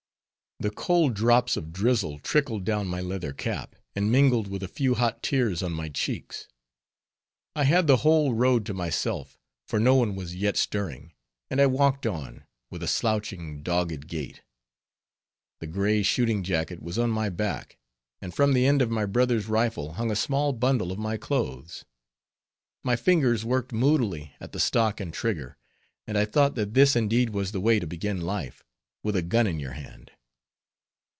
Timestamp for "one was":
9.95-10.35